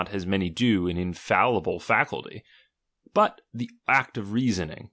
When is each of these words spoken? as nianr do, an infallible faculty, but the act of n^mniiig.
as 0.09 0.25
nianr 0.25 0.53
do, 0.55 0.87
an 0.87 0.97
infallible 0.97 1.79
faculty, 1.79 2.43
but 3.13 3.41
the 3.53 3.69
act 3.87 4.17
of 4.17 4.25
n^mniiig. 4.27 4.79